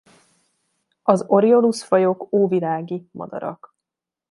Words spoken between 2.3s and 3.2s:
óvilági